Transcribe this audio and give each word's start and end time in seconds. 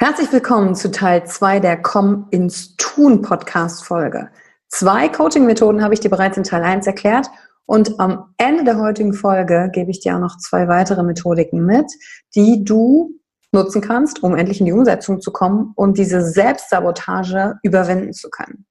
Herzlich 0.00 0.30
willkommen 0.32 0.76
zu 0.76 0.92
Teil 0.92 1.26
2 1.26 1.58
der 1.58 1.82
Komm 1.82 2.28
ins 2.30 2.76
Tun 2.76 3.20
Podcast 3.20 3.84
Folge. 3.84 4.30
Zwei 4.68 5.08
Coaching-Methoden 5.08 5.82
habe 5.82 5.92
ich 5.92 5.98
dir 5.98 6.08
bereits 6.08 6.36
in 6.36 6.44
Teil 6.44 6.62
1 6.62 6.86
erklärt 6.86 7.26
und 7.66 7.98
am 7.98 8.32
Ende 8.36 8.62
der 8.62 8.78
heutigen 8.78 9.12
Folge 9.12 9.70
gebe 9.72 9.90
ich 9.90 9.98
dir 9.98 10.14
auch 10.14 10.20
noch 10.20 10.38
zwei 10.38 10.68
weitere 10.68 11.02
Methodiken 11.02 11.66
mit, 11.66 11.90
die 12.36 12.62
du 12.62 13.10
nutzen 13.50 13.80
kannst, 13.80 14.22
um 14.22 14.36
endlich 14.36 14.60
in 14.60 14.66
die 14.66 14.72
Umsetzung 14.72 15.20
zu 15.20 15.32
kommen 15.32 15.72
und 15.74 15.98
diese 15.98 16.22
Selbstsabotage 16.22 17.56
überwinden 17.64 18.12
zu 18.12 18.30
können. 18.30 18.66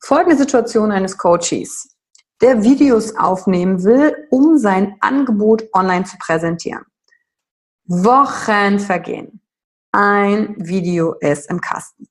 Folgende 0.00 0.38
Situation 0.38 0.92
eines 0.92 1.18
Coaches, 1.18 1.94
der 2.40 2.62
Videos 2.62 3.14
aufnehmen 3.16 3.84
will, 3.84 4.16
um 4.30 4.56
sein 4.56 4.96
Angebot 5.00 5.64
online 5.74 6.06
zu 6.06 6.16
präsentieren. 6.16 6.86
Wochen 7.84 8.78
vergehen 8.78 9.42
ein 9.94 10.56
Video 10.58 11.14
ist 11.20 11.48
im 11.48 11.60
Kasten. 11.60 12.08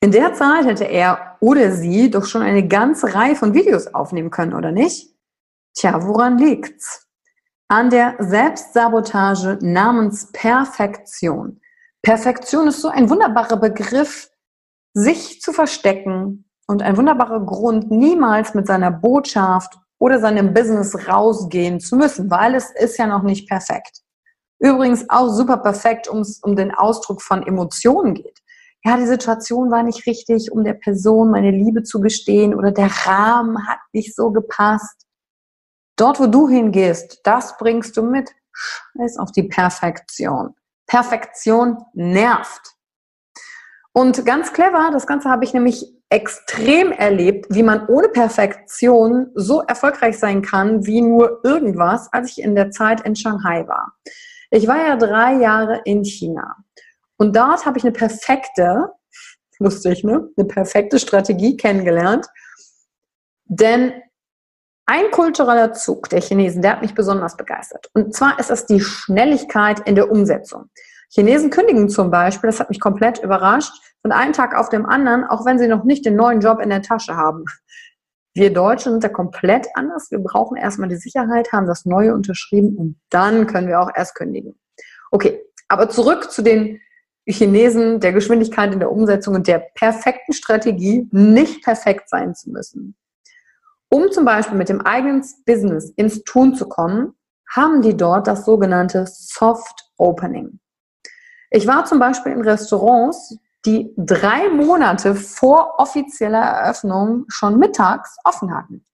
In 0.00 0.12
der 0.12 0.34
Zeit 0.34 0.66
hätte 0.66 0.84
er 0.84 1.36
oder 1.40 1.72
sie 1.72 2.10
doch 2.10 2.26
schon 2.26 2.42
eine 2.42 2.68
ganze 2.68 3.12
Reihe 3.14 3.34
von 3.34 3.54
Videos 3.54 3.88
aufnehmen 3.88 4.30
können, 4.30 4.54
oder 4.54 4.70
nicht? 4.70 5.14
Tja, 5.74 6.06
woran 6.06 6.38
liegt's? 6.38 7.08
An 7.68 7.90
der 7.90 8.14
Selbstsabotage 8.20 9.58
namens 9.60 10.30
Perfektion. 10.30 11.60
Perfektion 12.02 12.68
ist 12.68 12.80
so 12.80 12.88
ein 12.88 13.10
wunderbarer 13.10 13.56
Begriff, 13.56 14.30
sich 14.94 15.40
zu 15.40 15.52
verstecken 15.52 16.48
und 16.68 16.82
ein 16.82 16.96
wunderbarer 16.96 17.44
Grund, 17.44 17.90
niemals 17.90 18.54
mit 18.54 18.68
seiner 18.68 18.92
Botschaft 18.92 19.76
oder 19.98 20.20
seinem 20.20 20.54
Business 20.54 21.08
rausgehen 21.08 21.80
zu 21.80 21.96
müssen, 21.96 22.30
weil 22.30 22.54
es 22.54 22.70
ist 22.70 22.96
ja 22.96 23.08
noch 23.08 23.24
nicht 23.24 23.48
perfekt. 23.48 24.02
Übrigens 24.58 25.08
auch 25.08 25.28
super 25.28 25.58
perfekt, 25.58 26.08
um 26.08 26.24
um 26.42 26.56
den 26.56 26.72
Ausdruck 26.72 27.22
von 27.22 27.46
Emotionen 27.46 28.14
geht. 28.14 28.40
Ja, 28.84 28.96
die 28.96 29.06
Situation 29.06 29.70
war 29.70 29.82
nicht 29.82 30.06
richtig, 30.06 30.52
um 30.52 30.62
der 30.62 30.74
Person 30.74 31.30
meine 31.30 31.50
Liebe 31.50 31.82
zu 31.82 32.00
gestehen 32.00 32.54
oder 32.54 32.70
der 32.70 32.90
Rahmen 33.04 33.66
hat 33.66 33.80
nicht 33.92 34.14
so 34.14 34.30
gepasst. 34.30 35.06
Dort, 35.96 36.20
wo 36.20 36.26
du 36.26 36.48
hingehst, 36.48 37.20
das 37.24 37.56
bringst 37.56 37.96
du 37.96 38.02
mit. 38.02 38.30
Scheiß 38.52 39.18
auf 39.18 39.32
die 39.32 39.42
Perfektion. 39.42 40.54
Perfektion 40.86 41.78
nervt. 41.94 42.76
Und 43.92 44.24
ganz 44.24 44.52
clever, 44.52 44.90
das 44.92 45.06
Ganze 45.06 45.30
habe 45.30 45.44
ich 45.44 45.52
nämlich 45.52 45.84
extrem 46.08 46.92
erlebt, 46.92 47.46
wie 47.48 47.62
man 47.62 47.86
ohne 47.88 48.08
Perfektion 48.08 49.30
so 49.34 49.62
erfolgreich 49.62 50.18
sein 50.18 50.42
kann 50.42 50.86
wie 50.86 51.02
nur 51.02 51.40
irgendwas, 51.42 52.12
als 52.12 52.30
ich 52.30 52.44
in 52.44 52.54
der 52.54 52.70
Zeit 52.70 53.00
in 53.00 53.16
Shanghai 53.16 53.66
war. 53.66 53.94
Ich 54.50 54.66
war 54.66 54.78
ja 54.78 54.96
drei 54.96 55.34
Jahre 55.34 55.80
in 55.84 56.04
China 56.04 56.56
und 57.16 57.34
dort 57.34 57.66
habe 57.66 57.78
ich 57.78 57.84
eine 57.84 57.92
perfekte, 57.92 58.90
lustig, 59.58 60.04
ne? 60.04 60.28
Eine 60.36 60.46
perfekte 60.46 60.98
Strategie 60.98 61.56
kennengelernt. 61.56 62.26
Denn 63.44 63.92
ein 64.86 65.10
kultureller 65.10 65.72
Zug 65.72 66.08
der 66.10 66.20
Chinesen, 66.20 66.62
der 66.62 66.72
hat 66.72 66.82
mich 66.82 66.94
besonders 66.94 67.36
begeistert. 67.36 67.88
Und 67.94 68.14
zwar 68.14 68.38
ist 68.38 68.50
das 68.50 68.66
die 68.66 68.80
Schnelligkeit 68.80 69.80
in 69.80 69.96
der 69.96 70.10
Umsetzung. 70.10 70.70
Chinesen 71.10 71.50
kündigen 71.50 71.88
zum 71.88 72.10
Beispiel, 72.10 72.48
das 72.48 72.60
hat 72.60 72.68
mich 72.68 72.80
komplett 72.80 73.18
überrascht, 73.18 73.72
von 74.02 74.12
einem 74.12 74.32
Tag 74.32 74.56
auf 74.56 74.68
dem 74.68 74.86
anderen, 74.86 75.24
auch 75.24 75.44
wenn 75.44 75.58
sie 75.58 75.66
noch 75.66 75.84
nicht 75.84 76.04
den 76.04 76.14
neuen 76.14 76.40
Job 76.40 76.60
in 76.60 76.70
der 76.70 76.82
Tasche 76.82 77.16
haben. 77.16 77.44
Wir 78.36 78.52
Deutschen 78.52 78.92
sind 78.92 79.02
da 79.02 79.08
komplett 79.08 79.66
anders. 79.72 80.10
Wir 80.10 80.18
brauchen 80.18 80.58
erstmal 80.58 80.90
die 80.90 80.96
Sicherheit, 80.96 81.52
haben 81.52 81.66
das 81.66 81.86
Neue 81.86 82.12
unterschrieben 82.12 82.76
und 82.76 83.00
dann 83.08 83.46
können 83.46 83.66
wir 83.66 83.80
auch 83.80 83.88
erst 83.96 84.14
kündigen. 84.14 84.60
Okay, 85.10 85.42
aber 85.68 85.88
zurück 85.88 86.30
zu 86.30 86.42
den 86.42 86.78
Chinesen, 87.26 87.98
der 87.98 88.12
Geschwindigkeit 88.12 88.74
in 88.74 88.78
der 88.78 88.92
Umsetzung 88.92 89.36
und 89.36 89.48
der 89.48 89.60
perfekten 89.74 90.34
Strategie, 90.34 91.08
nicht 91.12 91.64
perfekt 91.64 92.10
sein 92.10 92.34
zu 92.34 92.50
müssen. 92.50 92.94
Um 93.88 94.12
zum 94.12 94.26
Beispiel 94.26 94.58
mit 94.58 94.68
dem 94.68 94.82
eigenen 94.82 95.24
Business 95.46 95.88
ins 95.96 96.22
Tun 96.24 96.54
zu 96.54 96.68
kommen, 96.68 97.14
haben 97.50 97.80
die 97.80 97.96
dort 97.96 98.26
das 98.26 98.44
sogenannte 98.44 99.06
Soft 99.06 99.90
Opening. 99.96 100.60
Ich 101.50 101.66
war 101.66 101.86
zum 101.86 101.98
Beispiel 101.98 102.32
in 102.32 102.42
Restaurants, 102.42 103.38
die 103.66 103.92
drei 103.96 104.48
Monate 104.48 105.14
vor 105.14 105.74
offizieller 105.78 106.42
Eröffnung 106.42 107.24
schon 107.28 107.58
mittags 107.58 108.16
offen 108.24 108.56
hatten. 108.56 108.86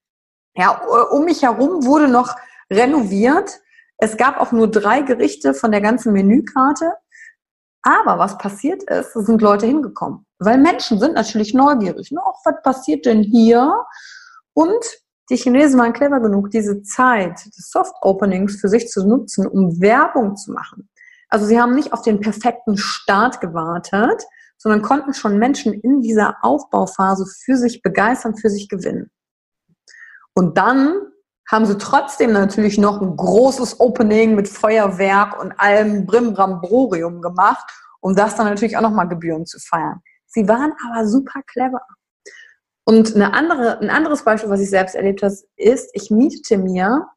Ja, 0.55 0.81
um 1.11 1.25
mich 1.25 1.43
herum 1.43 1.85
wurde 1.85 2.09
noch 2.09 2.37
renoviert. 2.71 3.61
Es 3.99 4.17
gab 4.17 4.41
auch 4.41 4.53
nur 4.53 4.71
drei 4.71 5.03
Gerichte 5.03 5.55
von 5.55 5.71
der 5.71 5.81
ganzen 5.81 6.13
Menükarte. 6.13 6.95
Aber 7.83 8.19
was 8.19 8.39
passiert 8.39 8.83
ist, 8.85 9.13
sind 9.13 9.43
Leute 9.43 9.67
hingekommen. 9.67 10.25
Weil 10.39 10.59
Menschen 10.59 10.99
sind 10.99 11.15
natürlich 11.15 11.53
neugierig. 11.53 12.11
Ne? 12.11 12.21
was 12.45 12.63
passiert 12.63 13.07
denn 13.07 13.23
hier? 13.23 13.85
Und 14.55 14.85
die 15.31 15.37
Chinesen 15.37 15.81
waren 15.81 15.93
clever 15.93 16.21
genug, 16.21 16.51
diese 16.51 16.83
Zeit 16.83 17.45
des 17.47 17.71
Soft 17.71 17.95
Openings 18.03 18.61
für 18.61 18.69
sich 18.69 18.89
zu 18.89 19.07
nutzen, 19.07 19.47
um 19.47 19.81
Werbung 19.81 20.37
zu 20.37 20.53
machen. 20.53 20.89
Also 21.29 21.47
sie 21.47 21.61
haben 21.61 21.75
nicht 21.75 21.93
auf 21.93 22.03
den 22.03 22.21
perfekten 22.21 22.77
Start 22.77 23.41
gewartet, 23.41 24.23
sondern 24.63 24.83
konnten 24.83 25.13
schon 25.13 25.39
Menschen 25.39 25.73
in 25.73 26.03
dieser 26.03 26.37
Aufbauphase 26.43 27.27
für 27.27 27.57
sich 27.57 27.83
begeistern, 27.83 28.37
für 28.37 28.49
sich 28.49 28.69
gewinnen. 28.69 29.11
Und 30.35 30.57
dann 30.57 31.01
haben 31.51 31.67
sie 31.67 31.77
trotzdem 31.79 32.33
natürlich 32.33 32.79
noch 32.79 33.03
ein 33.03 33.17
großes 33.17 33.81
Opening 33.81 34.37
mit 34.37 34.49
Feuerwerk 34.49 35.43
und 35.43 35.53
allem 35.59 36.07
Brimbramborium 36.07 37.21
gemacht, 37.21 37.69
um 38.01 38.15
das 38.15 38.37
dann 38.37 38.47
natürlich 38.47 38.77
auch 38.77 38.83
nochmal 38.83 39.09
Gebühren 39.09 39.47
zu 39.47 39.59
feiern. 39.59 40.01
Sie 40.29 40.47
waren 40.47 40.73
aber 40.89 41.09
super 41.09 41.41
clever. 41.45 41.83
Und 42.85 43.17
eine 43.17 43.35
andere, 43.35 43.81
ein 43.81 43.91
anderes 43.91 44.23
Beispiel, 44.23 44.49
was 44.49 44.61
ich 44.61 44.71
selbst 44.71 44.95
erlebt 44.95 45.25
habe, 45.25 45.35
ist, 45.57 45.91
ich 45.93 46.11
mietete 46.11 46.57
mir 46.57 47.09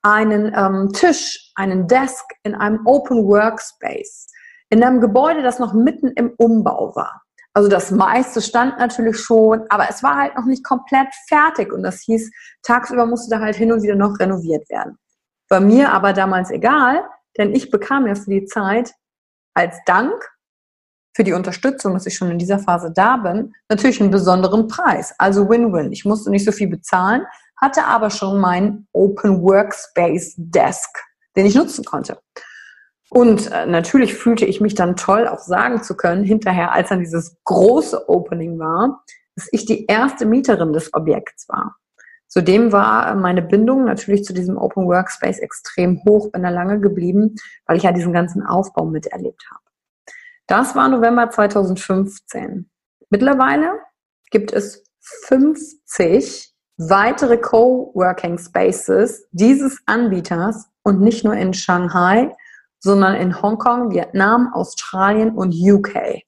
einen 0.00 0.52
ähm, 0.56 0.90
Tisch, 0.92 1.52
einen 1.54 1.86
Desk 1.86 2.24
in 2.44 2.54
einem 2.54 2.80
Open 2.86 3.26
Workspace, 3.26 4.26
in 4.74 4.82
einem 4.82 5.00
Gebäude, 5.00 5.42
das 5.42 5.60
noch 5.60 5.72
mitten 5.72 6.08
im 6.08 6.32
Umbau 6.36 6.94
war. 6.96 7.22
Also 7.52 7.68
das 7.68 7.92
meiste 7.92 8.42
stand 8.42 8.78
natürlich 8.78 9.16
schon, 9.20 9.62
aber 9.68 9.88
es 9.88 10.02
war 10.02 10.16
halt 10.16 10.36
noch 10.36 10.46
nicht 10.46 10.64
komplett 10.64 11.06
fertig 11.28 11.72
und 11.72 11.84
das 11.84 12.00
hieß, 12.00 12.28
tagsüber 12.62 13.06
musste 13.06 13.30
da 13.30 13.40
halt 13.40 13.54
hin 13.54 13.70
und 13.70 13.84
wieder 13.84 13.94
noch 13.94 14.18
renoviert 14.18 14.68
werden. 14.68 14.98
War 15.48 15.60
mir 15.60 15.92
aber 15.92 16.12
damals 16.12 16.50
egal, 16.50 17.04
denn 17.38 17.54
ich 17.54 17.70
bekam 17.70 18.08
ja 18.08 18.16
für 18.16 18.30
die 18.30 18.46
Zeit 18.46 18.92
als 19.54 19.76
Dank 19.86 20.12
für 21.14 21.22
die 21.22 21.32
Unterstützung, 21.32 21.94
dass 21.94 22.06
ich 22.06 22.16
schon 22.16 22.32
in 22.32 22.38
dieser 22.38 22.58
Phase 22.58 22.90
da 22.92 23.16
bin, 23.16 23.54
natürlich 23.68 24.00
einen 24.00 24.10
besonderen 24.10 24.66
Preis. 24.66 25.14
Also 25.18 25.48
Win-Win. 25.48 25.92
Ich 25.92 26.04
musste 26.04 26.30
nicht 26.30 26.44
so 26.44 26.50
viel 26.50 26.66
bezahlen, 26.66 27.24
hatte 27.60 27.84
aber 27.84 28.10
schon 28.10 28.40
meinen 28.40 28.88
Open 28.92 29.40
Workspace 29.40 30.34
Desk, 30.36 30.90
den 31.36 31.46
ich 31.46 31.54
nutzen 31.54 31.84
konnte. 31.84 32.18
Und 33.14 33.52
äh, 33.52 33.64
natürlich 33.64 34.12
fühlte 34.12 34.44
ich 34.44 34.60
mich 34.60 34.74
dann 34.74 34.96
toll, 34.96 35.28
auch 35.28 35.38
sagen 35.38 35.84
zu 35.84 35.96
können, 35.96 36.24
hinterher, 36.24 36.72
als 36.72 36.88
dann 36.88 36.98
dieses 36.98 37.36
große 37.44 38.08
Opening 38.08 38.58
war, 38.58 39.04
dass 39.36 39.48
ich 39.52 39.64
die 39.66 39.86
erste 39.86 40.26
Mieterin 40.26 40.72
des 40.72 40.92
Objekts 40.92 41.48
war. 41.48 41.76
Zudem 42.26 42.72
war 42.72 43.14
meine 43.14 43.40
Bindung 43.40 43.84
natürlich 43.84 44.24
zu 44.24 44.34
diesem 44.34 44.58
Open 44.58 44.88
Workspace 44.88 45.38
extrem 45.38 46.02
hoch, 46.04 46.32
bin 46.32 46.42
da 46.42 46.48
lange 46.48 46.80
geblieben, 46.80 47.36
weil 47.66 47.76
ich 47.76 47.84
ja 47.84 47.92
diesen 47.92 48.12
ganzen 48.12 48.44
Aufbau 48.44 48.84
miterlebt 48.84 49.44
habe. 49.48 49.62
Das 50.48 50.74
war 50.74 50.88
November 50.88 51.30
2015. 51.30 52.68
Mittlerweile 53.10 53.78
gibt 54.32 54.52
es 54.52 54.82
50 55.26 56.52
weitere 56.78 57.36
Coworking 57.36 58.38
Spaces 58.38 59.28
dieses 59.30 59.80
Anbieters 59.86 60.66
und 60.82 61.00
nicht 61.00 61.24
nur 61.24 61.34
in 61.34 61.54
Shanghai, 61.54 62.34
sondern 62.84 63.14
in 63.14 63.40
Hongkong, 63.40 63.90
Vietnam, 63.90 64.52
Australien 64.52 65.30
und 65.30 65.54
UK. 65.54 66.22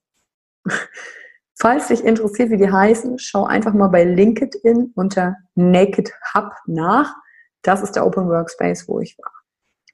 Falls 1.58 1.88
dich 1.88 2.02
interessiert, 2.02 2.50
wie 2.50 2.56
die 2.56 2.72
heißen, 2.72 3.18
schau 3.18 3.44
einfach 3.44 3.74
mal 3.74 3.88
bei 3.88 4.04
LinkedIn 4.04 4.92
unter 4.94 5.36
Naked 5.54 6.12
Hub 6.34 6.52
nach. 6.66 7.14
Das 7.62 7.82
ist 7.82 7.92
der 7.92 8.06
Open 8.06 8.28
Workspace, 8.28 8.88
wo 8.88 9.00
ich 9.00 9.18
war. 9.18 9.32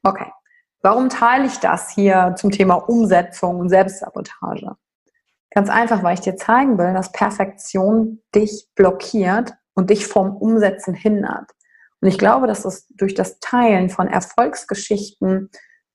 Okay. 0.04 0.30
Warum 0.82 1.08
teile 1.08 1.46
ich 1.46 1.58
das 1.58 1.90
hier 1.90 2.34
zum 2.36 2.50
Thema 2.50 2.74
Umsetzung 2.74 3.58
und 3.58 3.68
Selbstsabotage? 3.68 4.76
Ganz 5.50 5.68
einfach, 5.68 6.02
weil 6.02 6.14
ich 6.14 6.20
dir 6.20 6.36
zeigen 6.36 6.78
will, 6.78 6.92
dass 6.94 7.12
Perfektion 7.12 8.20
dich 8.34 8.68
blockiert 8.74 9.54
und 9.74 9.90
dich 9.90 10.06
vom 10.06 10.36
Umsetzen 10.36 10.94
hindert. 10.94 11.50
Und 12.00 12.08
ich 12.08 12.18
glaube, 12.18 12.46
dass 12.46 12.64
es 12.64 12.86
durch 12.88 13.14
das 13.14 13.38
Teilen 13.38 13.90
von 13.90 14.08
Erfolgsgeschichten 14.08 15.50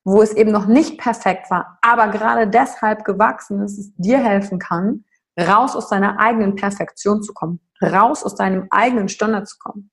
wo 0.07 0.21
es 0.21 0.31
eben 0.31 0.53
noch 0.53 0.67
nicht 0.67 0.97
perfekt 0.97 1.51
war, 1.51 1.79
aber 1.81 2.07
gerade 2.07 2.47
deshalb 2.47 3.03
gewachsen 3.03 3.61
ist, 3.61 3.77
es 3.77 3.91
dir 3.97 4.17
helfen 4.17 4.57
kann, 4.57 5.03
raus 5.37 5.75
aus 5.75 5.89
deiner 5.89 6.17
eigenen 6.17 6.55
Perfektion 6.55 7.21
zu 7.21 7.33
kommen, 7.33 7.59
raus 7.83 8.23
aus 8.23 8.35
deinem 8.35 8.67
eigenen 8.69 9.09
Standard 9.09 9.49
zu 9.49 9.57
kommen. 9.59 9.91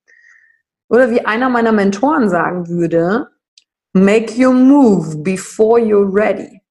Oder 0.87 1.11
wie 1.11 1.25
einer 1.25 1.49
meiner 1.49 1.73
Mentoren 1.73 2.29
sagen 2.29 2.69
würde, 2.69 3.27
make 3.91 4.41
your 4.41 4.53
move 4.53 5.17
before 5.17 5.81
you're 5.81 6.09
ready. 6.09 6.61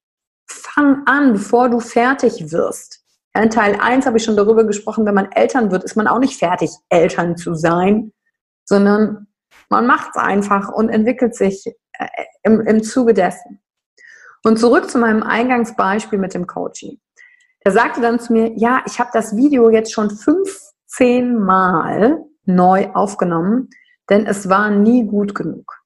Fang 0.47 1.03
an, 1.05 1.33
bevor 1.33 1.69
du 1.69 1.79
fertig 1.79 2.51
wirst. 2.51 3.05
In 3.35 3.51
Teil 3.51 3.79
1 3.79 4.07
habe 4.07 4.17
ich 4.17 4.23
schon 4.23 4.37
darüber 4.37 4.63
gesprochen, 4.63 5.05
wenn 5.05 5.13
man 5.13 5.31
Eltern 5.31 5.69
wird, 5.69 5.83
ist 5.83 5.95
man 5.95 6.07
auch 6.07 6.19
nicht 6.19 6.39
fertig, 6.39 6.71
Eltern 6.89 7.37
zu 7.37 7.53
sein, 7.53 8.11
sondern 8.63 9.27
man 9.69 9.85
macht 9.85 10.15
es 10.15 10.21
einfach 10.21 10.69
und 10.69 10.89
entwickelt 10.89 11.35
sich 11.35 11.71
im, 12.43 12.61
im 12.61 12.83
Zuge 12.83 13.13
dessen. 13.13 13.61
Und 14.43 14.59
zurück 14.59 14.89
zu 14.89 14.99
meinem 14.99 15.23
Eingangsbeispiel 15.23 16.19
mit 16.19 16.33
dem 16.33 16.47
Coaching. 16.47 16.99
Der 17.65 17.71
sagte 17.71 17.99
dann 17.99 18.19
zu 18.19 18.31
mir, 18.31 18.51
ja, 18.55 18.83
ich 18.85 18.99
habe 18.99 19.09
das 19.11 19.35
Video 19.35 19.69
jetzt 19.71 19.91
schon 19.91 20.11
15 20.11 21.35
Mal 21.35 22.23
neu 22.45 22.91
aufgenommen, 22.93 23.69
denn 24.09 24.27
es 24.27 24.47
war 24.49 24.69
nie 24.69 25.07
gut 25.07 25.33
genug. 25.33 25.81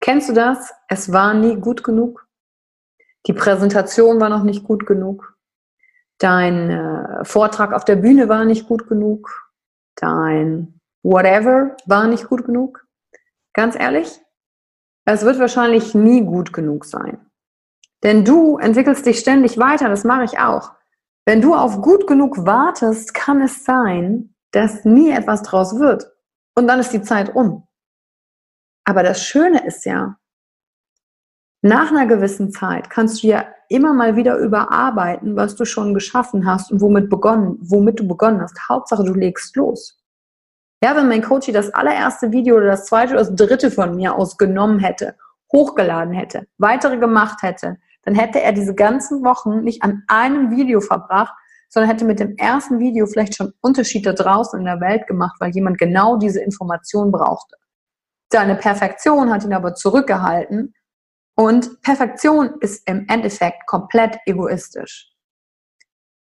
Kennst 0.00 0.28
du 0.28 0.32
das? 0.32 0.72
Es 0.88 1.12
war 1.12 1.34
nie 1.34 1.56
gut 1.56 1.84
genug. 1.84 2.26
Die 3.26 3.32
Präsentation 3.32 4.20
war 4.20 4.28
noch 4.28 4.42
nicht 4.42 4.64
gut 4.64 4.84
genug. 4.84 5.34
Dein 6.18 6.70
äh, 6.70 7.24
Vortrag 7.24 7.72
auf 7.72 7.84
der 7.84 7.96
Bühne 7.96 8.28
war 8.28 8.44
nicht 8.44 8.66
gut 8.66 8.88
genug. 8.88 9.50
Dein 9.94 10.80
whatever 11.02 11.76
war 11.86 12.06
nicht 12.06 12.28
gut 12.28 12.44
genug. 12.44 12.84
Ganz 13.52 13.76
ehrlich, 13.76 14.20
es 15.04 15.22
wird 15.22 15.38
wahrscheinlich 15.38 15.94
nie 15.94 16.22
gut 16.22 16.52
genug 16.52 16.84
sein. 16.84 17.18
Denn 18.02 18.24
du 18.24 18.58
entwickelst 18.58 19.06
dich 19.06 19.18
ständig 19.18 19.58
weiter, 19.58 19.88
das 19.88 20.04
mache 20.04 20.24
ich 20.24 20.38
auch. 20.38 20.72
Wenn 21.26 21.40
du 21.40 21.54
auf 21.54 21.80
gut 21.80 22.06
genug 22.06 22.44
wartest, 22.44 23.14
kann 23.14 23.40
es 23.40 23.64
sein, 23.64 24.34
dass 24.52 24.84
nie 24.84 25.10
etwas 25.10 25.42
draus 25.42 25.78
wird. 25.78 26.12
Und 26.54 26.66
dann 26.66 26.80
ist 26.80 26.92
die 26.92 27.02
Zeit 27.02 27.34
um. 27.34 27.66
Aber 28.84 29.02
das 29.02 29.24
Schöne 29.24 29.66
ist 29.66 29.84
ja, 29.86 30.18
nach 31.62 31.90
einer 31.90 32.06
gewissen 32.06 32.50
Zeit 32.50 32.90
kannst 32.90 33.22
du 33.22 33.28
ja 33.28 33.46
immer 33.70 33.94
mal 33.94 34.16
wieder 34.16 34.36
überarbeiten, 34.36 35.34
was 35.34 35.56
du 35.56 35.64
schon 35.64 35.94
geschaffen 35.94 36.46
hast 36.46 36.70
und 36.70 36.82
womit 36.82 37.08
begonnen, 37.08 37.56
womit 37.60 37.98
du 37.98 38.06
begonnen 38.06 38.42
hast. 38.42 38.68
Hauptsache, 38.68 39.02
du 39.02 39.14
legst 39.14 39.56
los. 39.56 40.03
Ja, 40.84 40.94
wenn 40.94 41.08
mein 41.08 41.22
Coach 41.22 41.50
das 41.50 41.72
allererste 41.72 42.30
Video 42.30 42.56
oder 42.56 42.66
das 42.66 42.84
zweite 42.84 43.14
oder 43.14 43.24
das 43.24 43.34
dritte 43.34 43.70
von 43.70 43.96
mir 43.96 44.14
aus 44.16 44.36
genommen 44.36 44.80
hätte, 44.80 45.16
hochgeladen 45.50 46.12
hätte, 46.12 46.46
weitere 46.58 46.98
gemacht 46.98 47.40
hätte, 47.40 47.78
dann 48.02 48.14
hätte 48.14 48.42
er 48.42 48.52
diese 48.52 48.74
ganzen 48.74 49.24
Wochen 49.24 49.62
nicht 49.62 49.82
an 49.82 50.02
einem 50.08 50.50
Video 50.50 50.82
verbracht, 50.82 51.32
sondern 51.70 51.88
hätte 51.88 52.04
mit 52.04 52.20
dem 52.20 52.36
ersten 52.36 52.80
Video 52.80 53.06
vielleicht 53.06 53.34
schon 53.34 53.54
Unterschiede 53.62 54.12
draußen 54.12 54.58
in 54.58 54.66
der 54.66 54.78
Welt 54.82 55.06
gemacht, 55.06 55.36
weil 55.40 55.52
jemand 55.52 55.78
genau 55.78 56.18
diese 56.18 56.42
Information 56.42 57.10
brauchte. 57.10 57.56
Seine 58.30 58.54
Perfektion 58.54 59.32
hat 59.32 59.42
ihn 59.42 59.54
aber 59.54 59.74
zurückgehalten 59.74 60.74
und 61.34 61.80
Perfektion 61.80 62.56
ist 62.60 62.86
im 62.86 63.06
Endeffekt 63.08 63.66
komplett 63.66 64.18
egoistisch. 64.26 65.13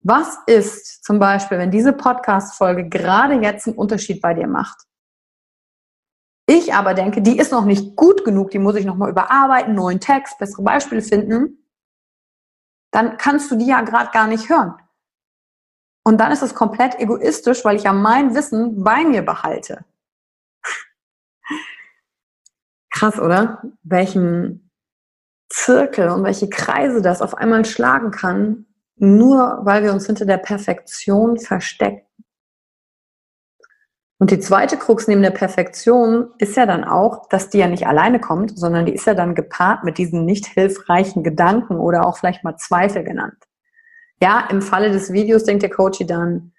Was 0.02 0.38
ist 0.48 1.04
zum 1.04 1.20
Beispiel, 1.20 1.58
wenn 1.58 1.72
diese 1.72 1.92
Podcast-Folge 1.92 2.88
gerade 2.88 3.36
jetzt 3.36 3.68
einen 3.68 3.78
Unterschied 3.78 4.22
bei 4.22 4.34
dir 4.34 4.48
macht? 4.48 4.86
Ich 6.48 6.74
aber 6.74 6.94
denke, 6.94 7.22
die 7.22 7.38
ist 7.38 7.52
noch 7.52 7.66
nicht 7.66 7.96
gut 7.96 8.24
genug, 8.24 8.50
die 8.52 8.60
muss 8.60 8.76
ich 8.76 8.86
nochmal 8.86 9.12
überarbeiten, 9.12 9.76
neuen 9.76 10.00
Text, 10.00 10.40
bessere 10.40 10.64
Beispiele 10.64 11.02
finden. 11.02 11.64
Dann 12.92 13.18
kannst 13.18 13.52
du 13.52 13.56
die 13.56 13.68
ja 13.68 13.82
gerade 13.82 14.10
gar 14.12 14.26
nicht 14.26 14.50
hören. 14.50 14.74
Und 16.04 16.18
dann 16.18 16.32
ist 16.32 16.42
es 16.42 16.56
komplett 16.56 17.00
egoistisch, 17.00 17.64
weil 17.66 17.76
ich 17.76 17.84
ja 17.84 17.94
mein 17.94 18.34
Wissen 18.34 18.84
bei 18.84 19.04
mir 19.04 19.22
behalte. 19.22 19.86
Krass, 22.90 23.20
oder? 23.20 23.62
Welchen 23.84 24.72
Zirkel 25.50 26.10
und 26.10 26.24
welche 26.24 26.50
Kreise 26.50 27.02
das 27.04 27.22
auf 27.22 27.36
einmal 27.36 27.66
schlagen 27.66 28.10
kann, 28.10 28.66
nur 29.00 29.60
weil 29.64 29.84
wir 29.84 29.94
uns 29.94 30.06
hinter 30.06 30.26
der 30.26 30.38
Perfektion 30.38 31.38
verstecken. 31.38 32.06
Und 34.22 34.32
die 34.32 34.40
zweite 34.40 34.76
Krux 34.76 35.08
neben 35.08 35.22
der 35.22 35.32
Perfektion 35.32 36.32
ist 36.40 36.58
ja 36.58 36.66
dann 36.66 36.84
auch, 36.84 37.30
dass 37.30 37.50
die 37.50 37.60
ja 37.60 37.68
nicht 37.68 37.88
alleine 37.88 38.20
kommt, 38.20 38.60
sondern 38.60 38.86
die 38.86 38.94
ist 38.94 39.08
ja 39.08 39.14
dann 39.14 39.34
gepaart 39.34 39.86
mit 39.86 39.98
diesen 39.98 40.26
nicht 40.26 40.46
hilfreichen 40.46 41.24
Gedanken 41.24 41.78
oder 41.78 42.06
auch 42.06 42.18
vielleicht 42.18 42.44
mal 42.44 42.58
Zweifel 42.58 43.06
genannt. 43.06 43.38
Ja, 44.22 44.46
im 44.50 44.62
Falle 44.62 44.92
des 44.92 45.14
Videos 45.14 45.46
denkt 45.46 45.64
der 45.64 45.70
Coach 45.70 46.00
dann, 46.06 46.52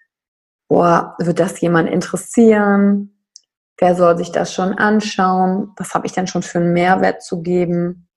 boah, 0.68 1.16
wird 1.18 1.38
das 1.38 1.60
jemand 1.60 1.90
interessieren? 1.90 3.14
Wer 3.76 3.94
soll 3.94 4.16
sich 4.16 4.32
das 4.32 4.54
schon 4.54 4.72
anschauen? 4.78 5.72
Was 5.76 5.92
habe 5.94 6.06
ich 6.06 6.12
denn 6.12 6.26
schon 6.26 6.42
für 6.42 6.58
einen 6.58 6.72
Mehrwert 6.72 7.22
zu 7.22 7.42
geben? 7.42 8.08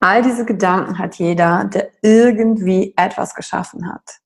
All 0.00 0.22
diese 0.22 0.44
Gedanken 0.44 0.98
hat 0.98 1.16
jeder, 1.16 1.64
der 1.64 1.90
irgendwie 2.02 2.92
etwas 2.96 3.34
geschaffen 3.34 3.92
hat. 3.92 4.20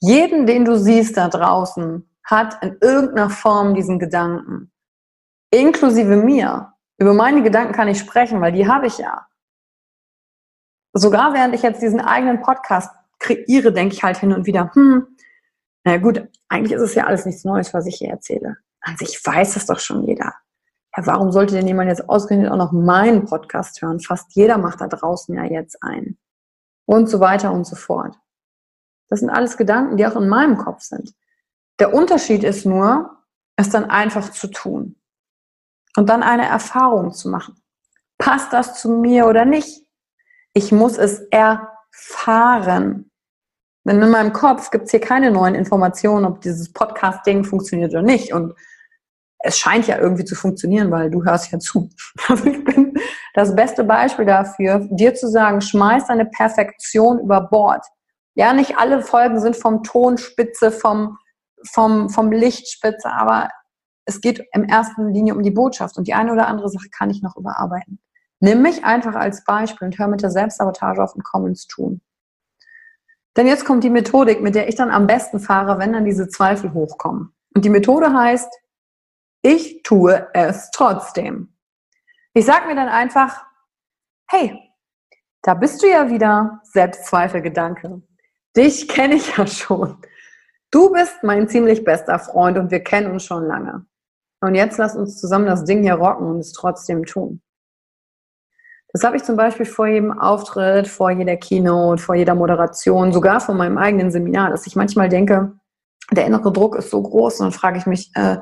Jeden, 0.00 0.46
den 0.46 0.64
du 0.64 0.76
siehst 0.76 1.16
da 1.16 1.28
draußen, 1.28 2.08
hat 2.24 2.62
in 2.62 2.76
irgendeiner 2.80 3.30
Form 3.30 3.74
diesen 3.74 3.98
Gedanken. 3.98 4.72
Inklusive 5.50 6.16
mir. 6.16 6.72
Über 6.98 7.14
meine 7.14 7.42
Gedanken 7.42 7.72
kann 7.72 7.88
ich 7.88 7.98
sprechen, 7.98 8.40
weil 8.40 8.52
die 8.52 8.68
habe 8.68 8.86
ich 8.86 8.98
ja. 8.98 9.26
Sogar 10.92 11.32
während 11.32 11.54
ich 11.54 11.62
jetzt 11.62 11.82
diesen 11.82 12.00
eigenen 12.00 12.42
Podcast 12.42 12.90
kreiere, 13.18 13.72
denke 13.72 13.94
ich 13.94 14.02
halt 14.02 14.18
hin 14.18 14.32
und 14.32 14.46
wieder, 14.46 14.70
hm, 14.74 15.06
na 15.84 15.96
gut, 15.96 16.28
eigentlich 16.48 16.72
ist 16.72 16.82
es 16.82 16.94
ja 16.94 17.06
alles 17.06 17.24
nichts 17.24 17.44
Neues, 17.44 17.72
was 17.72 17.86
ich 17.86 17.96
hier 17.96 18.10
erzähle. 18.10 18.56
An 18.80 18.96
sich 18.96 19.24
weiß 19.24 19.56
es 19.56 19.66
doch 19.66 19.78
schon 19.78 20.02
jeder. 20.04 20.34
Ja, 20.96 21.06
warum 21.06 21.32
sollte 21.32 21.54
denn 21.54 21.66
jemand 21.66 21.88
jetzt 21.88 22.08
ausgerechnet 22.08 22.50
auch 22.50 22.56
noch 22.56 22.72
meinen 22.72 23.24
Podcast 23.24 23.80
hören? 23.80 24.00
Fast 24.00 24.34
jeder 24.34 24.58
macht 24.58 24.80
da 24.80 24.88
draußen 24.88 25.34
ja 25.34 25.44
jetzt 25.44 25.82
einen. 25.82 26.18
Und 26.84 27.08
so 27.08 27.20
weiter 27.20 27.52
und 27.52 27.66
so 27.66 27.76
fort. 27.76 28.18
Das 29.08 29.20
sind 29.20 29.30
alles 29.30 29.56
Gedanken, 29.56 29.96
die 29.96 30.06
auch 30.06 30.16
in 30.16 30.28
meinem 30.28 30.56
Kopf 30.58 30.82
sind. 30.82 31.14
Der 31.78 31.94
Unterschied 31.94 32.44
ist 32.44 32.66
nur, 32.66 33.10
es 33.56 33.70
dann 33.70 33.88
einfach 33.88 34.30
zu 34.30 34.48
tun. 34.48 34.96
Und 35.96 36.08
dann 36.08 36.22
eine 36.22 36.46
Erfahrung 36.46 37.12
zu 37.12 37.28
machen. 37.28 37.62
Passt 38.18 38.52
das 38.52 38.80
zu 38.80 38.90
mir 38.90 39.26
oder 39.26 39.44
nicht? 39.44 39.86
Ich 40.54 40.72
muss 40.72 40.98
es 40.98 41.20
erfahren. 41.30 43.10
Denn 43.84 44.00
in 44.00 44.10
meinem 44.10 44.32
Kopf 44.32 44.70
gibt 44.70 44.84
es 44.84 44.90
hier 44.90 45.00
keine 45.00 45.30
neuen 45.30 45.54
Informationen, 45.54 46.24
ob 46.24 46.40
dieses 46.40 46.72
Podcast-Ding 46.72 47.44
funktioniert 47.44 47.92
oder 47.92 48.02
nicht. 48.02 48.32
Und 48.32 48.54
es 49.42 49.58
scheint 49.58 49.86
ja 49.86 49.98
irgendwie 49.98 50.24
zu 50.24 50.34
funktionieren, 50.34 50.90
weil 50.90 51.10
du 51.10 51.24
hörst 51.24 51.50
ja 51.52 51.58
zu. 51.58 51.90
Also 52.28 52.46
ich 52.46 52.64
bin 52.64 52.94
das 53.34 53.54
beste 53.54 53.84
Beispiel 53.84 54.24
dafür, 54.24 54.86
dir 54.90 55.14
zu 55.14 55.28
sagen, 55.28 55.60
schmeiß 55.60 56.06
deine 56.06 56.26
Perfektion 56.26 57.18
über 57.20 57.40
Bord. 57.40 57.84
Ja, 58.34 58.52
nicht 58.52 58.78
alle 58.78 59.02
Folgen 59.02 59.40
sind 59.40 59.56
vom 59.56 59.82
Tonspitze, 59.82 60.70
vom, 60.70 61.18
vom, 61.70 62.08
vom 62.08 62.30
Lichtspitze, 62.30 63.10
aber 63.10 63.50
es 64.04 64.20
geht 64.20 64.44
in 64.52 64.64
erster 64.64 65.04
Linie 65.04 65.34
um 65.34 65.42
die 65.42 65.50
Botschaft 65.50 65.96
und 65.96 66.06
die 66.06 66.14
eine 66.14 66.32
oder 66.32 66.46
andere 66.46 66.68
Sache 66.68 66.88
kann 66.96 67.10
ich 67.10 67.22
noch 67.22 67.36
überarbeiten. 67.36 68.00
Nimm 68.40 68.62
mich 68.62 68.84
einfach 68.84 69.14
als 69.14 69.44
Beispiel 69.44 69.86
und 69.86 69.98
hör 69.98 70.08
mit 70.08 70.22
der 70.22 70.30
Selbstsabotage 70.30 71.02
auf 71.02 71.14
und 71.14 71.22
komm 71.24 71.46
ins 71.46 71.66
Tun. 71.66 72.00
Denn 73.36 73.46
jetzt 73.46 73.64
kommt 73.64 73.84
die 73.84 73.90
Methodik, 73.90 74.42
mit 74.42 74.54
der 74.54 74.68
ich 74.68 74.74
dann 74.74 74.90
am 74.90 75.06
besten 75.06 75.38
fahre, 75.38 75.78
wenn 75.78 75.92
dann 75.92 76.04
diese 76.04 76.28
Zweifel 76.28 76.74
hochkommen. 76.74 77.32
Und 77.54 77.64
die 77.64 77.70
Methode 77.70 78.12
heißt, 78.12 78.52
ich 79.42 79.82
tue 79.82 80.28
es 80.32 80.70
trotzdem. 80.70 81.54
Ich 82.34 82.46
sage 82.46 82.66
mir 82.66 82.76
dann 82.76 82.88
einfach, 82.88 83.44
hey, 84.30 84.58
da 85.42 85.54
bist 85.54 85.82
du 85.82 85.90
ja 85.90 86.08
wieder, 86.08 86.60
Selbstzweifelgedanke. 86.64 88.02
Dich 88.56 88.88
kenne 88.88 89.16
ich 89.16 89.36
ja 89.36 89.46
schon. 89.46 89.98
Du 90.70 90.90
bist 90.92 91.22
mein 91.22 91.48
ziemlich 91.48 91.84
bester 91.84 92.18
Freund 92.18 92.56
und 92.56 92.70
wir 92.70 92.82
kennen 92.82 93.10
uns 93.10 93.24
schon 93.24 93.44
lange. 93.44 93.84
Und 94.40 94.54
jetzt 94.54 94.78
lass 94.78 94.96
uns 94.96 95.20
zusammen 95.20 95.46
das 95.46 95.64
Ding 95.64 95.82
hier 95.82 95.94
rocken 95.94 96.26
und 96.26 96.38
es 96.38 96.52
trotzdem 96.52 97.04
tun. 97.04 97.42
Das 98.92 99.04
habe 99.04 99.16
ich 99.16 99.24
zum 99.24 99.36
Beispiel 99.36 99.66
vor 99.66 99.86
jedem 99.86 100.18
Auftritt, 100.18 100.86
vor 100.86 101.10
jeder 101.10 101.36
Keynote, 101.36 102.02
vor 102.02 102.14
jeder 102.14 102.34
Moderation, 102.34 103.12
sogar 103.12 103.40
vor 103.40 103.54
meinem 103.54 103.78
eigenen 103.78 104.10
Seminar, 104.10 104.50
dass 104.50 104.66
ich 104.66 104.76
manchmal 104.76 105.08
denke, 105.08 105.52
der 106.10 106.26
innere 106.26 106.52
Druck 106.52 106.76
ist 106.76 106.90
so 106.90 107.02
groß 107.02 107.40
und 107.40 107.46
dann 107.46 107.52
frage 107.52 107.78
ich 107.78 107.86
mich, 107.86 108.10
äh, 108.14 108.36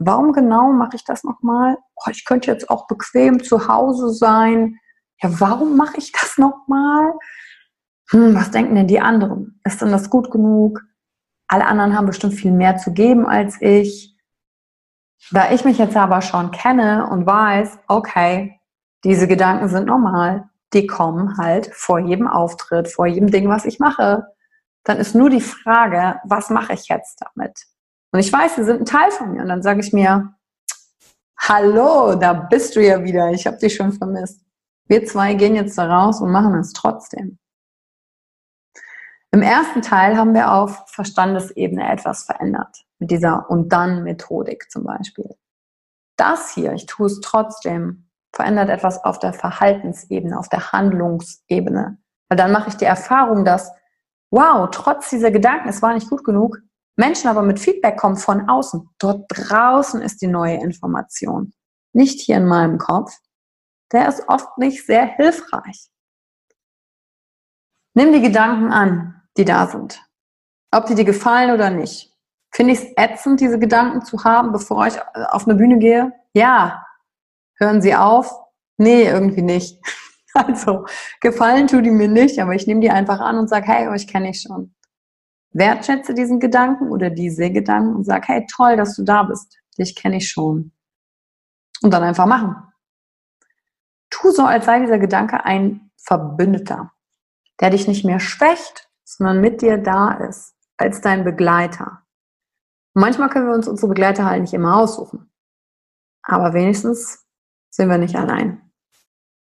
warum 0.00 0.32
genau 0.32 0.72
mache 0.72 0.96
ich 0.96 1.04
das 1.04 1.22
nochmal? 1.22 1.76
Oh, 1.94 2.10
ich 2.10 2.24
könnte 2.24 2.50
jetzt 2.50 2.68
auch 2.70 2.86
bequem 2.88 3.42
zu 3.44 3.68
Hause 3.68 4.10
sein. 4.10 4.78
Ja, 5.22 5.38
warum 5.38 5.76
mache 5.76 5.98
ich 5.98 6.10
das 6.12 6.38
nochmal? 6.38 7.12
Hm, 8.10 8.34
was 8.34 8.50
denken 8.50 8.74
denn 8.74 8.88
die 8.88 9.00
anderen? 9.00 9.60
Ist 9.62 9.82
denn 9.82 9.92
das 9.92 10.10
gut 10.10 10.30
genug? 10.30 10.82
Alle 11.46 11.66
anderen 11.66 11.96
haben 11.96 12.06
bestimmt 12.06 12.34
viel 12.34 12.50
mehr 12.50 12.78
zu 12.78 12.92
geben 12.92 13.26
als 13.26 13.60
ich. 13.60 14.16
Da 15.30 15.52
ich 15.52 15.64
mich 15.64 15.78
jetzt 15.78 15.96
aber 15.96 16.22
schon 16.22 16.50
kenne 16.50 17.08
und 17.10 17.26
weiß, 17.26 17.78
okay, 17.86 18.58
diese 19.04 19.28
Gedanken 19.28 19.68
sind 19.68 19.86
normal. 19.86 20.48
Die 20.72 20.86
kommen 20.86 21.36
halt 21.36 21.66
vor 21.74 21.98
jedem 21.98 22.26
Auftritt, 22.26 22.88
vor 22.88 23.06
jedem 23.06 23.30
Ding, 23.30 23.48
was 23.48 23.66
ich 23.66 23.78
mache. 23.78 24.26
Dann 24.84 24.96
ist 24.96 25.14
nur 25.14 25.28
die 25.28 25.40
Frage, 25.40 26.20
was 26.24 26.48
mache 26.48 26.72
ich 26.72 26.88
jetzt 26.88 27.20
damit? 27.20 27.66
Und 28.12 28.20
ich 28.20 28.32
weiß, 28.32 28.56
sie 28.56 28.64
sind 28.64 28.80
ein 28.80 28.86
Teil 28.86 29.10
von 29.10 29.32
mir. 29.32 29.42
Und 29.42 29.48
dann 29.48 29.62
sage 29.62 29.80
ich 29.80 29.92
mir, 29.92 30.34
hallo, 31.38 32.14
da 32.14 32.32
bist 32.32 32.76
du 32.76 32.84
ja 32.84 33.02
wieder. 33.04 33.30
Ich 33.30 33.46
habe 33.46 33.58
dich 33.58 33.74
schon 33.74 33.92
vermisst. 33.92 34.40
Wir 34.86 35.04
zwei 35.04 35.34
gehen 35.34 35.54
jetzt 35.54 35.78
da 35.78 35.86
raus 35.86 36.20
und 36.20 36.32
machen 36.32 36.54
es 36.56 36.72
trotzdem. 36.72 37.38
Im 39.32 39.42
ersten 39.42 39.80
Teil 39.80 40.16
haben 40.16 40.34
wir 40.34 40.52
auf 40.52 40.88
Verstandesebene 40.88 41.88
etwas 41.90 42.24
verändert. 42.24 42.84
Mit 42.98 43.12
dieser 43.12 43.48
und 43.48 43.68
dann 43.68 44.02
Methodik 44.02 44.70
zum 44.70 44.84
Beispiel. 44.84 45.36
Das 46.16 46.50
hier, 46.52 46.72
ich 46.72 46.86
tue 46.86 47.06
es 47.06 47.20
trotzdem, 47.20 48.10
verändert 48.32 48.68
etwas 48.68 49.02
auf 49.04 49.18
der 49.20 49.32
Verhaltensebene, 49.32 50.38
auf 50.38 50.48
der 50.48 50.72
Handlungsebene. 50.72 51.98
Weil 52.28 52.36
dann 52.36 52.52
mache 52.52 52.68
ich 52.68 52.76
die 52.76 52.84
Erfahrung, 52.84 53.44
dass, 53.44 53.72
wow, 54.30 54.68
trotz 54.70 55.10
dieser 55.10 55.30
Gedanken, 55.30 55.68
es 55.68 55.82
war 55.82 55.94
nicht 55.94 56.10
gut 56.10 56.24
genug, 56.24 56.58
Menschen 56.96 57.28
aber 57.28 57.42
mit 57.42 57.58
Feedback 57.58 57.96
kommen 57.96 58.16
von 58.16 58.48
außen. 58.48 58.88
Dort 58.98 59.26
draußen 59.28 60.02
ist 60.02 60.20
die 60.22 60.26
neue 60.26 60.56
Information. 60.56 61.52
Nicht 61.92 62.20
hier 62.20 62.36
in 62.36 62.46
meinem 62.46 62.78
Kopf. 62.78 63.12
Der 63.92 64.08
ist 64.08 64.28
oft 64.28 64.58
nicht 64.58 64.86
sehr 64.86 65.06
hilfreich. 65.06 65.88
Nimm 67.94 68.12
die 68.12 68.22
Gedanken 68.22 68.72
an, 68.72 69.22
die 69.36 69.44
da 69.44 69.66
sind. 69.66 70.00
Ob 70.72 70.86
die 70.86 70.94
dir 70.94 71.04
gefallen 71.04 71.50
oder 71.50 71.70
nicht. 71.70 72.12
Finde 72.52 72.74
ich 72.74 72.80
es 72.80 72.92
ätzend, 72.96 73.40
diese 73.40 73.58
Gedanken 73.58 74.04
zu 74.04 74.22
haben, 74.24 74.52
bevor 74.52 74.86
ich 74.86 74.96
auf 75.14 75.46
eine 75.46 75.56
Bühne 75.56 75.78
gehe? 75.78 76.12
Ja, 76.34 76.84
Hören 77.60 77.82
Sie 77.82 77.94
auf? 77.94 78.32
Nee, 78.78 79.04
irgendwie 79.04 79.42
nicht. 79.42 79.78
Also, 80.32 80.86
gefallen 81.20 81.66
tut 81.66 81.84
die 81.84 81.90
mir 81.90 82.06
nicht, 82.06 82.38
aber 82.38 82.54
ich 82.54 82.64
nehme 82.68 82.78
die 82.80 82.90
einfach 82.90 83.18
an 83.18 83.36
und 83.36 83.48
sage, 83.48 83.66
hey, 83.66 83.88
euch 83.88 84.06
kenne 84.06 84.30
ich 84.30 84.40
schon. 84.40 84.72
Wertschätze 85.52 86.14
diesen 86.14 86.40
Gedanken 86.40 86.90
oder 86.90 87.10
diese 87.10 87.50
Gedanken 87.50 87.94
und 87.94 88.04
sage, 88.04 88.28
hey, 88.28 88.46
toll, 88.50 88.76
dass 88.76 88.96
du 88.96 89.02
da 89.02 89.24
bist. 89.24 89.58
Dich 89.78 89.96
kenne 89.96 90.18
ich 90.18 90.30
schon. 90.30 90.72
Und 91.82 91.92
dann 91.92 92.02
einfach 92.02 92.26
machen. 92.26 92.56
Tu 94.10 94.30
so, 94.30 94.44
als 94.44 94.66
sei 94.66 94.80
dieser 94.80 94.98
Gedanke 94.98 95.44
ein 95.44 95.90
Verbündeter, 95.96 96.92
der 97.60 97.70
dich 97.70 97.88
nicht 97.88 98.04
mehr 98.04 98.20
schwächt, 98.20 98.88
sondern 99.04 99.40
mit 99.40 99.62
dir 99.62 99.78
da 99.78 100.12
ist, 100.12 100.54
als 100.76 101.00
dein 101.00 101.24
Begleiter. 101.24 102.02
Und 102.94 103.02
manchmal 103.02 103.28
können 103.28 103.46
wir 103.46 103.54
uns 103.54 103.68
unsere 103.68 103.88
Begleiter 103.88 104.24
halt 104.24 104.42
nicht 104.42 104.54
immer 104.54 104.76
aussuchen. 104.76 105.32
Aber 106.22 106.52
wenigstens 106.54 107.26
sind 107.70 107.88
wir 107.88 107.98
nicht 107.98 108.16
allein. 108.16 108.69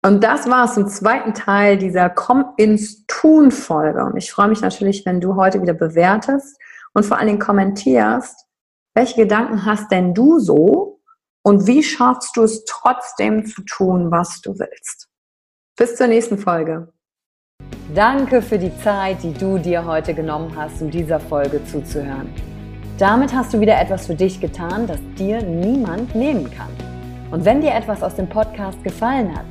Und 0.03 0.25
das 0.25 0.49
war 0.49 0.65
es 0.65 0.77
im 0.79 0.89
zweiten 0.89 1.35
Teil 1.35 1.77
dieser 1.77 2.09
Komm 2.09 2.47
ins 2.57 3.05
Tun 3.07 3.51
Folge. 3.51 4.03
Und 4.05 4.17
ich 4.17 4.33
freue 4.33 4.49
mich 4.49 4.63
natürlich, 4.63 5.05
wenn 5.05 5.21
du 5.21 5.37
heute 5.37 5.61
wieder 5.61 5.75
bewertest 5.75 6.59
und 6.95 7.05
vor 7.05 7.19
allen 7.19 7.27
Dingen 7.27 7.39
kommentierst, 7.39 8.47
welche 8.95 9.21
Gedanken 9.21 9.67
hast 9.67 9.93
denn 9.93 10.15
du 10.15 10.39
so 10.39 11.01
und 11.43 11.67
wie 11.67 11.83
schaffst 11.83 12.37
du 12.37 12.43
es 12.43 12.65
trotzdem 12.65 13.45
zu 13.45 13.63
tun, 13.63 14.11
was 14.11 14.41
du 14.41 14.59
willst. 14.59 15.09
Bis 15.77 15.97
zur 15.97 16.07
nächsten 16.07 16.39
Folge. 16.39 16.93
Danke 17.95 18.41
für 18.41 18.59
die 18.59 18.77
Zeit, 18.79 19.23
die 19.23 19.35
du 19.35 19.59
dir 19.59 19.85
heute 19.85 20.15
genommen 20.15 20.55
hast, 20.57 20.81
um 20.81 20.91
dieser 20.91 21.21
Folge 21.21 21.63
zuzuhören. 21.65 22.33
Damit 22.99 23.35
hast 23.35 23.53
du 23.53 23.61
wieder 23.61 23.79
etwas 23.79 24.07
für 24.07 24.15
dich 24.15 24.41
getan, 24.41 24.87
das 24.87 24.99
dir 25.19 25.43
niemand 25.43 26.15
nehmen 26.15 26.51
kann. 26.51 26.71
Und 27.31 27.45
wenn 27.45 27.61
dir 27.61 27.75
etwas 27.75 28.03
aus 28.03 28.15
dem 28.15 28.29
Podcast 28.29 28.83
gefallen 28.85 29.37
hat, 29.37 29.47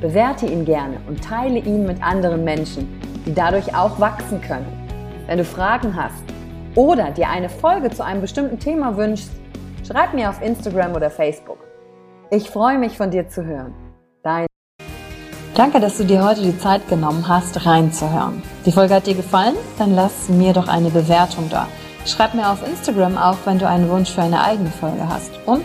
bewerte 0.00 0.46
ihn 0.46 0.64
gerne 0.64 0.98
und 1.08 1.22
teile 1.22 1.58
ihn 1.58 1.86
mit 1.86 2.02
anderen 2.02 2.44
Menschen, 2.44 3.00
die 3.24 3.34
dadurch 3.34 3.74
auch 3.74 3.98
wachsen 3.98 4.40
können. 4.40 4.66
Wenn 5.26 5.38
du 5.38 5.44
Fragen 5.44 5.96
hast 5.96 6.22
oder 6.74 7.10
dir 7.10 7.28
eine 7.28 7.48
Folge 7.48 7.90
zu 7.90 8.04
einem 8.04 8.20
bestimmten 8.20 8.58
Thema 8.58 8.96
wünschst, 8.96 9.30
schreib 9.86 10.14
mir 10.14 10.30
auf 10.30 10.42
Instagram 10.42 10.94
oder 10.94 11.10
Facebook. 11.10 11.58
Ich 12.30 12.50
freue 12.50 12.78
mich 12.78 12.96
von 12.96 13.10
dir 13.10 13.28
zu 13.28 13.44
hören. 13.44 13.74
Dein 14.22 14.46
Danke, 15.54 15.80
dass 15.80 15.96
du 15.96 16.04
dir 16.04 16.22
heute 16.22 16.42
die 16.42 16.58
Zeit 16.58 16.86
genommen 16.88 17.26
hast, 17.28 17.64
reinzuhören. 17.64 18.42
Die 18.66 18.72
Folge 18.72 18.94
hat 18.94 19.06
dir 19.06 19.14
gefallen? 19.14 19.54
Dann 19.78 19.94
lass 19.94 20.28
mir 20.28 20.52
doch 20.52 20.68
eine 20.68 20.90
Bewertung 20.90 21.48
da. 21.48 21.66
Schreib 22.04 22.34
mir 22.34 22.50
auf 22.50 22.66
Instagram 22.66 23.16
auch, 23.16 23.38
wenn 23.46 23.58
du 23.58 23.66
einen 23.66 23.88
Wunsch 23.88 24.10
für 24.10 24.20
eine 24.20 24.44
eigene 24.44 24.70
Folge 24.70 25.08
hast. 25.08 25.30
Und 25.46 25.64